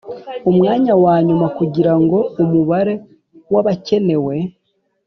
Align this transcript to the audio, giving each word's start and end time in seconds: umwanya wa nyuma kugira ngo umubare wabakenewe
umwanya 0.49 0.93
wa 1.03 1.15
nyuma 1.27 1.47
kugira 1.57 1.93
ngo 2.01 2.17
umubare 2.43 2.93
wabakenewe 3.53 4.35